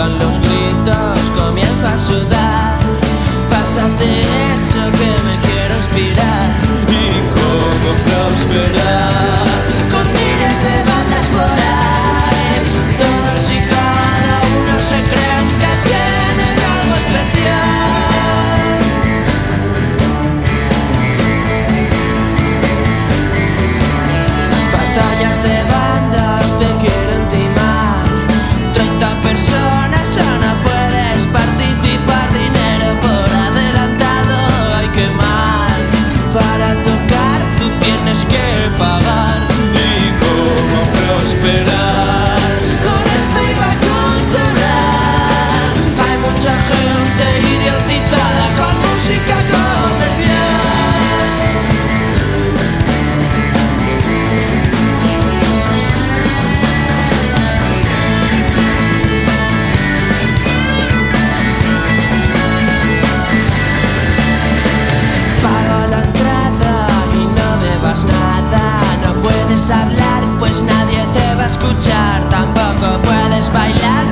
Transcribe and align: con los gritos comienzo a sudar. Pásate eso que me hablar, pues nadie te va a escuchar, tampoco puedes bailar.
con 0.00 0.18
los 0.18 0.38
gritos 0.38 1.30
comienzo 1.36 1.86
a 1.86 1.98
sudar. 1.98 2.78
Pásate 3.50 4.22
eso 4.54 4.82
que 4.98 5.10
me 5.26 5.39
hablar, 69.72 70.22
pues 70.38 70.62
nadie 70.62 71.06
te 71.12 71.34
va 71.34 71.44
a 71.44 71.46
escuchar, 71.46 72.28
tampoco 72.28 73.00
puedes 73.02 73.52
bailar. 73.52 74.09